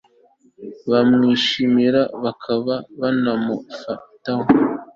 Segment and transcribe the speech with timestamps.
[0.91, 4.47] bamwishimira bakaba banamufataho